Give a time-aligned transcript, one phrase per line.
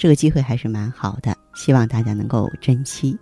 [0.00, 3.14] 这个机会还是蛮好的，希望大家能够珍惜。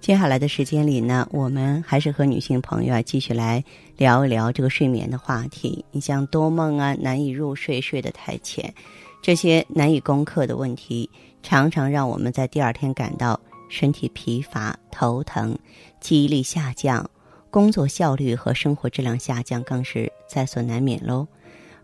[0.00, 3.62] 接下来的时间里呢，我们还是和女性朋友啊继续来
[3.98, 5.84] 聊一聊这个睡眠的话题。
[5.90, 8.72] 你像多梦啊、难以入睡、睡得太浅，
[9.20, 11.08] 这些难以攻克的问题，
[11.42, 13.38] 常常让我们在第二天感到
[13.68, 15.54] 身体疲乏、头疼、
[16.00, 17.06] 记忆力下降、
[17.50, 21.28] 工作效率和生活质量下降，更是在所难免喽。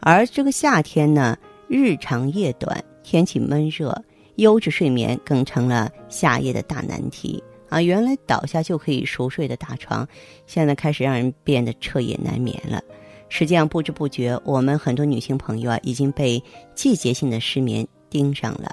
[0.01, 1.37] 而这个夏天呢，
[1.69, 3.95] 日长夜短，天气闷热。
[4.39, 7.83] 优质睡眠更成了夏夜的大难题啊！
[7.83, 10.07] 原来倒下就可以熟睡的大床，
[10.47, 12.81] 现在开始让人变得彻夜难眠了。
[13.29, 16.43] 实际上，不知不觉，我们很多女性朋友啊，已经被
[16.75, 18.71] 季节性的失眠盯上了。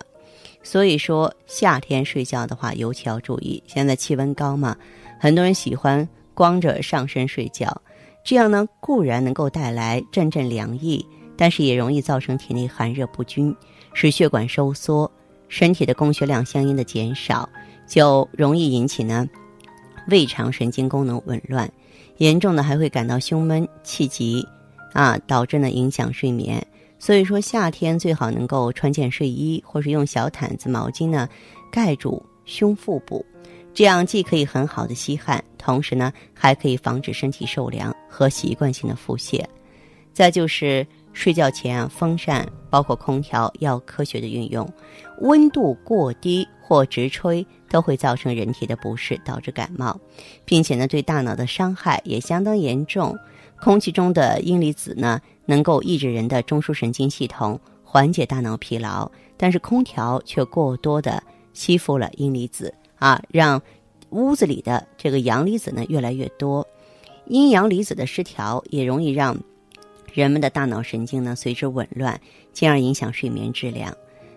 [0.62, 3.62] 所以说，夏天睡觉的话，尤其要注意。
[3.66, 4.78] 现在气温高嘛，
[5.20, 7.76] 很多人喜欢光着上身睡觉，
[8.24, 11.04] 这样呢，固然能够带来阵阵凉意，
[11.36, 13.54] 但是也容易造成体内寒热不均，
[13.94, 15.12] 使血管收缩。
[15.56, 17.48] 身体的供血量相应的减少，
[17.88, 19.26] 就容易引起呢
[20.10, 21.72] 胃肠神经功能紊乱，
[22.18, 24.46] 严重的还会感到胸闷气急，
[24.92, 26.62] 啊，导致呢影响睡眠。
[27.00, 31.30] 所以说夏天最好能够穿件睡衣，或是用小毯子、毛巾呢
[31.72, 33.26] 盖住胸腹部，
[33.74, 39.42] 这样既可以很好的吸汗，同时呢还可以防止身体受凉和习惯性的腹泻。
[40.12, 40.86] 再就是。
[41.16, 44.70] 睡觉前啊，风扇包括空调要科学的运用，
[45.22, 49.98] 温度过低或直吹都会造成人体的不适，导致感冒，
[50.44, 53.18] 并且呢对大脑的伤害也相当严重。
[53.60, 61.24] 空气中的阴离子呢能够抑制人的中枢神经系统，缓解大脑疲劳，但是空调却过多的
[61.54, 63.60] 吸附了阴离子啊，让
[64.10, 66.68] 屋子里的这个阳离子呢越来越多，
[67.28, 69.36] 阴阳离子的失调也容易让。
[70.16, 72.20] 人们的大脑神经呢随之紊乱，
[72.54, 73.94] 进而影响睡眠质量。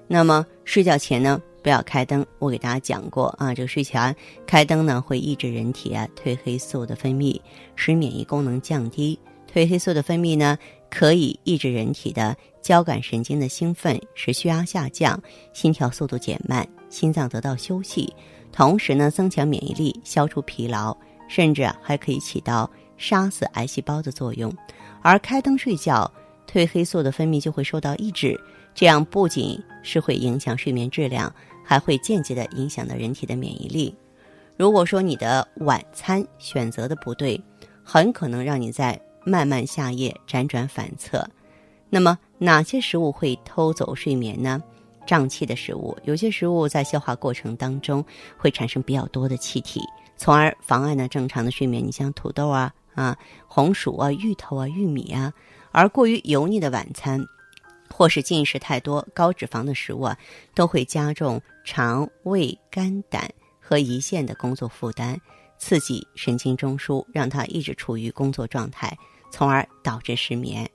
[0.09, 7.41] 那么睡觉前呢不要开灯，我给大家讲过啊，这个睡前开灯呢会抑制人体啊褪黑素的分泌，
[7.77, 9.17] 使免疫功能降低。
[9.53, 10.59] 褪黑素的分泌呢
[10.91, 15.23] 可以抑制人体的交感神经的兴奋，使血压下降，
[15.53, 18.13] 心跳速度减慢，心脏得到休息，
[18.51, 20.97] 同时呢增强免疫力，消除疲劳，
[21.29, 22.69] 甚至还可以起到
[22.99, 24.55] 杀死癌细胞的作用。
[25.01, 26.11] 而开灯睡觉，
[26.51, 28.39] 褪黑素的分泌就会受到抑制，
[28.75, 31.33] 这样不仅是会影响睡眠质量，
[31.65, 33.95] 还会间接的影响到人体的免疫力。
[34.57, 37.41] 如果说你的晚餐选择的不对，
[37.85, 41.25] 很可能让你在漫漫夏夜辗转反侧。
[41.89, 44.61] 那么哪些食物会偷走睡眠呢？
[45.07, 48.05] 胀气的食物，有些食物在消化过程当中
[48.37, 49.81] 会产生比较多的气体，
[50.17, 51.87] 从而妨碍呢正常的睡眠。
[51.87, 52.75] 你像土豆啊。
[52.99, 53.17] 啊，
[53.47, 55.33] 红薯啊，芋头啊，玉米啊，
[55.71, 57.25] 而过于油腻的晚餐，
[57.89, 60.19] 或是进食太多高脂肪的食物啊，
[60.53, 65.17] 都会加重肠胃、肝胆和胰腺的工作负担，
[65.59, 68.99] 刺激神经中枢，让它一直处于工作状态，
[69.31, 70.69] 从而导致失眠。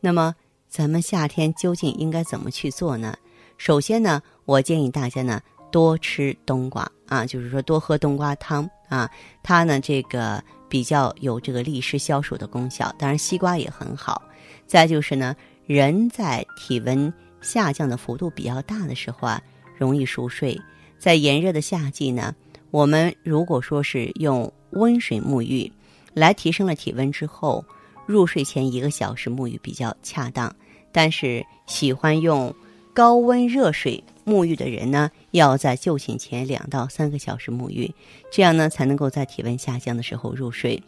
[0.00, 0.34] 那么，
[0.70, 3.14] 咱们夏天究竟应该怎么去做呢？
[3.58, 9.10] 首先呢，我建议大家呢多吃冬瓜啊，就是说多喝冬瓜汤啊，
[9.42, 10.42] 它呢这个。
[10.68, 14.22] 比较有这个利湿消暑的功效，当然西瓜也很好。
[14.66, 15.34] 再就是呢，
[15.66, 19.42] 人在体温下降的幅度比较大的时候啊，
[19.76, 20.60] 容易熟睡。
[20.98, 22.34] 在炎热的夏季呢，
[22.70, 25.72] 我们如果说是用温水沐浴，
[26.12, 27.64] 来提升了体温之后，
[28.06, 30.54] 入睡前一个小时沐浴比较恰当。
[30.90, 32.54] 但是喜欢用
[32.92, 34.02] 高温热水。
[34.28, 37.90] 沐浴的人呢，要在就寝前两到三个小时沐浴，
[38.30, 40.80] 这样呢才能够在体温下降的时候入睡。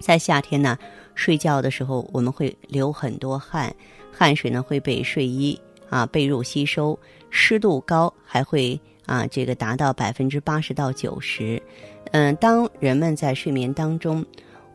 [0.00, 0.76] 在夏天呢，
[1.14, 3.72] 睡觉的时候我们会流很多汗，
[4.12, 6.98] 汗水呢会被睡衣啊被褥吸收，
[7.30, 11.62] 湿度高还会啊这个达到百分之八十到九十。
[12.10, 14.26] 嗯，当人们在睡眠当中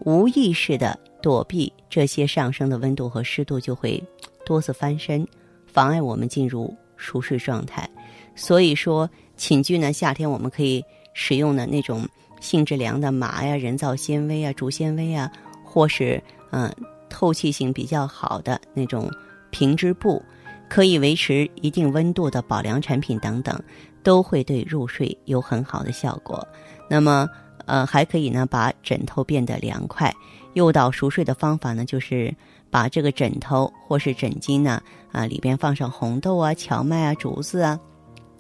[0.06, 4.02] 无意识的躲避这些上升的温度和湿度，就会
[4.46, 5.28] 多次翻身，
[5.68, 6.74] 妨碍我们进入。
[7.00, 7.90] 熟睡状态，
[8.36, 12.08] 所以说寝具呢，夏天我们可以使用的那种
[12.40, 15.32] 性质良的麻呀、人造纤维啊、竹纤维啊，
[15.64, 16.72] 或是嗯
[17.10, 19.10] 透气性比较好的那种
[19.50, 20.22] 平织布。
[20.68, 23.60] 可以维持一定温度的保凉产品等等，
[24.04, 26.48] 都会对入睡有很好的效果。
[26.88, 27.28] 那么，
[27.66, 30.14] 呃，还可以呢，把枕头变得凉快。
[30.54, 32.32] 诱导熟睡的方法呢，就是
[32.70, 34.82] 把这个枕头或是枕巾呢，
[35.12, 37.80] 啊，里边放上红豆啊、荞麦啊、竹子啊，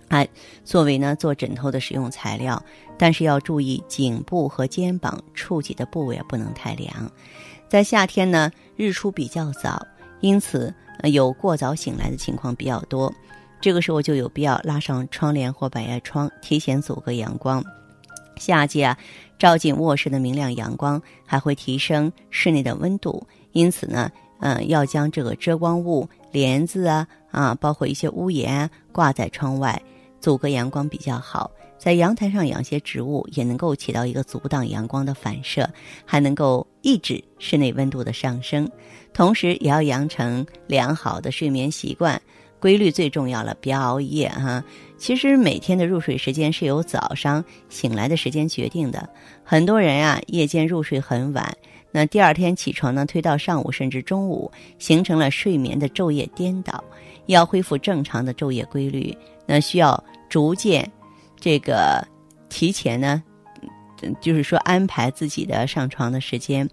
[0.09, 0.27] 哎，
[0.63, 2.61] 作为呢做枕头的使用材料。
[2.97, 7.09] 但是要注意颈部和肩膀触及的部位不能太凉。
[7.69, 9.87] 在夏天呢，日出比较早，
[10.19, 10.73] 因此
[11.03, 13.13] 有过早醒来的情况比较多。
[13.61, 17.63] 这个时候就有必要拉上窗帘或百叶窗，提前阻隔阳光。
[18.35, 18.97] 夏季啊，
[19.37, 29.81] 照进卧室的明亮阳光还会提升室内的温度，因此呢，嗯，要将这个遮光物、帘子啊啊，包括一些屋檐啊挂在窗外，
[30.19, 31.49] 阻隔阳光比较好。
[31.77, 35.69] 在阳台上养些植物，也能够起到一个阻挡阳光的反射，
[36.05, 38.69] 还能够抑制室内温度的上升。
[39.13, 42.21] 同时，也要养成良好的睡眠习惯，
[42.59, 44.61] 规律最重要了，别熬夜哈。
[44.97, 49.07] 其实每天的入睡时间是由早上醒来的时间决定的。
[49.41, 51.57] 很多人啊，夜间入睡很晚，
[51.91, 56.83] 那第二天起床呢，推到上午甚至中午，形成了睡眠的昼夜颠倒。
[57.25, 59.15] 要恢复正常的昼夜规律，
[59.45, 60.91] 那需要逐渐。
[61.39, 62.03] 这个
[62.49, 63.23] 提前呢，
[64.19, 66.67] 就是说安排自己的上床的时间，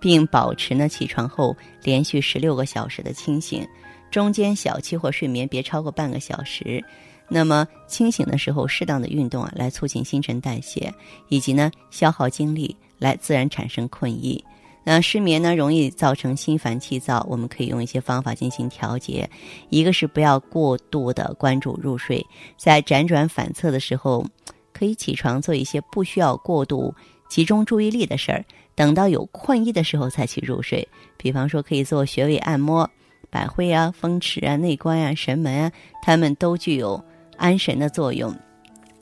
[0.00, 3.68] 并保持呢起床后连续十六个小时的清醒，
[4.10, 6.82] 中间小憩或睡眠别超过半个小时。
[7.28, 10.90] 那么清醒的时候适当的运动啊，来促进新陈代谢，
[11.28, 14.42] 以及呢消耗精力来自然产生困意。
[14.90, 19.28] 那失眠呢，容易造成心烦气躁，我们可以用一些方法进行调节。
[19.68, 22.24] 一个是不要过度的关注入睡，
[22.56, 24.24] 在辗转反侧的时候，
[24.72, 26.94] 可以起床做一些不需要过度
[27.28, 28.42] 集中注意力的事儿，
[28.74, 30.88] 等到有困意的时候才去入睡。
[31.18, 32.90] 比方说，可以做穴位按摩、
[33.28, 36.98] 百会啊、风池啊、内关啊、神门啊，它们都具有
[37.36, 38.34] 安神的作用。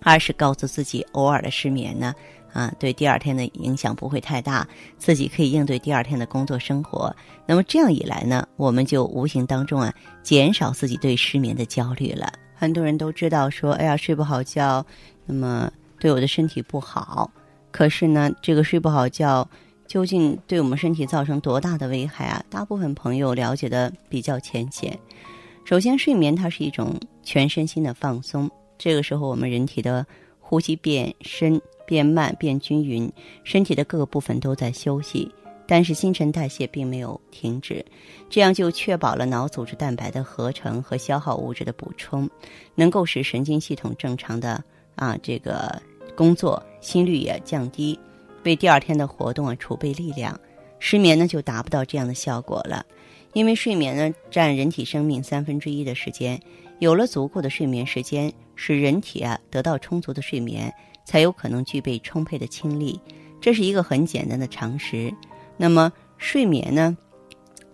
[0.02, 2.12] 二是告诉自己，偶尔的失眠呢。
[2.56, 4.66] 啊，对第二天的影响不会太大，
[4.96, 7.14] 自己可以应对第二天的工作生活。
[7.44, 9.92] 那么这样一来呢，我们就无形当中啊，
[10.22, 12.32] 减少自己对失眠的焦虑了。
[12.54, 14.84] 很多人都知道说，哎呀，睡不好觉，
[15.26, 15.70] 那么
[16.00, 17.30] 对我的身体不好。
[17.70, 19.46] 可是呢，这个睡不好觉
[19.86, 22.42] 究竟对我们身体造成多大的危害啊？
[22.48, 24.98] 大部分朋友了解的比较浅显。
[25.66, 30.06] 首先，睡眠它是一种全身心的放松，这个时候我们人体的
[30.46, 31.60] 呼吸变深。
[31.88, 33.08] 变慢变均匀，
[33.44, 35.32] 身体的各个部分都在休息，
[35.68, 37.86] 但是新陈代谢并没有停止，
[38.28, 42.28] 这样就确保了脑组织蛋白的合成和消耗物质的补充，
[42.74, 44.60] 能够使神经系统正常的
[44.96, 45.80] 啊这个
[46.16, 47.96] 工作，心率也降低，
[48.42, 50.36] 为第二天的活动啊储备力量。
[50.80, 52.84] 失眠呢就达不到这样的效果了，
[53.32, 56.36] 因为睡眠呢占人体生命三分之一的时间，
[56.78, 60.72] 有了足够的睡眠时间，使人体啊得到充足的睡眠。
[61.08, 63.00] 才有可能具备充沛的精力，
[63.40, 65.14] 这是一个很简单的常识。
[65.56, 66.98] 那么睡眠呢？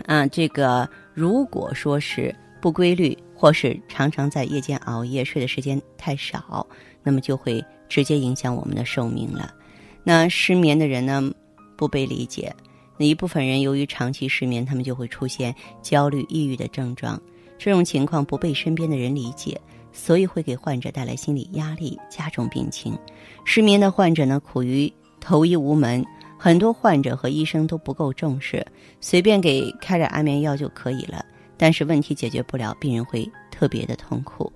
[0.04, 6.66] 啊，这个如果说是不规律，或是常常在夜间熬夜，睡的时间太少，
[7.02, 9.54] 那么就会直接影响我们的寿命了。
[10.04, 11.32] 那失眠的人呢，
[11.74, 12.54] 不被理解。
[12.98, 17.18] 那一部分人由于长期失眠，他们就会出现焦虑、抑郁的症状。
[17.62, 19.60] 这种情况不被身边的人理解。
[19.94, 22.98] 所以会给患者带来心理压力，加重病情。
[23.44, 24.90] 失眠的患者呢，苦于
[25.20, 26.02] 头医无门，
[26.38, 28.66] 很多患者和医生都不够重视，
[29.02, 31.22] 随便给开点安眠药就可以了。
[31.58, 34.50] 但是问题解决不了，病人会特别的痛苦。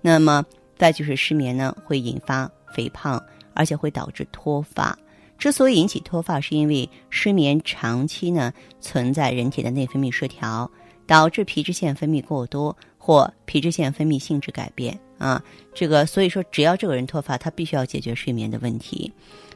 [0.00, 0.44] 那么
[0.76, 3.22] 再就是失眠呢，会引发肥胖，
[3.54, 4.98] 而且会导致脱发。
[5.38, 10.68] 之所以引起脱发，是因为失眠长期呢存在人体的内分泌失调，
[11.10, 12.76] 导致皮脂腺分泌过多。
[13.02, 15.42] 或皮脂腺分泌性质改变啊，
[15.74, 19.10] 这个所以说，只要这个人脱发，他必须要解决睡眠的问题。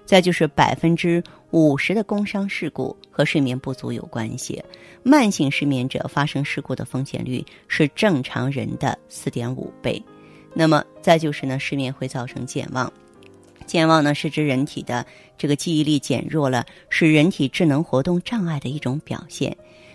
[0.06, 4.64] 再就是百分之五十的工伤事故和睡眠不足有关系，
[5.02, 10.02] 慢性失眠者发生事故的风险率是正常人的四点五倍。
[10.54, 12.90] 那么再就是呢，失眠会造成健忘，
[13.66, 15.06] 健忘呢是指人体的
[15.36, 19.54] 这个记忆力减弱了，是人体智能活动障碍的一种表现。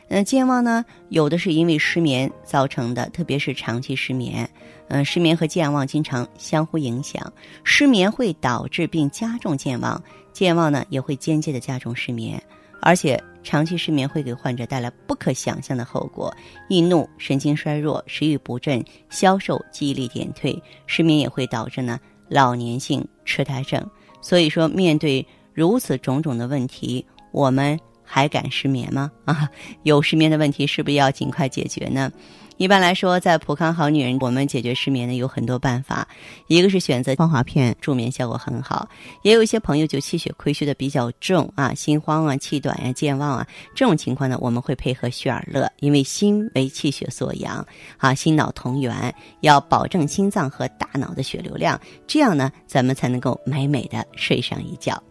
[0.09, 4.49] 嗯，健忘呢，有的是因为失眠造成的，特别是长期失眠。
[4.87, 7.31] 嗯，失眠和健忘经常相互影响，
[7.63, 10.01] 失眠会导致并加重健忘，
[10.33, 12.41] 健忘呢也会间接的加重失眠。
[12.81, 16.35] 而且长期失眠会给患者带来不可想象的后果：
[16.69, 20.59] 易怒、神经衰弱、食欲不振、消瘦、记忆力减退。
[20.87, 23.85] 失眠也会导致呢老年性痴呆症。
[24.21, 25.23] 所以说，面对
[25.53, 27.79] 如此种种的问题，我们。
[28.11, 29.11] 还敢失眠吗？
[29.25, 29.47] 啊，
[29.83, 32.11] 有失眠的问题是不是要尽快解决呢？
[32.59, 36.05] 一般来说，在普康好女人，我们解决失眠呢有很多办法，
[36.47, 38.85] 一个是选择芳华片助眠效果很好，
[39.21, 47.65] 也有一些朋友就气血亏虚的比较重啊，心慌啊、气短呀、健忘啊，这种情况呢，我们会配合血尔乐，因为心为气血所养。
[47.95, 55.01] 啊，心脑同源，要保证心脏和大脑的血流量，这样呢，咱们才能够美美的睡上一觉。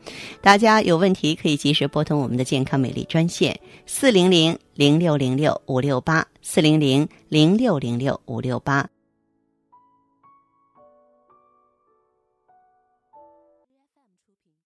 [0.42, 8.88] 大家有问题可以及时拨通我们的健康美丽专线四零零零六零六五六八四零零零六零六五六八。